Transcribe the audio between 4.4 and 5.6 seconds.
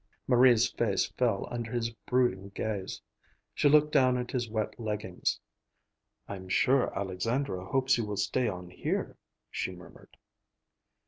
wet leggings.